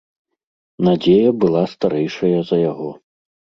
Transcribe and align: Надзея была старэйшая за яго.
Надзея 0.87 1.29
была 1.45 1.63
старэйшая 1.75 2.35
за 2.51 2.57
яго. 2.71 2.91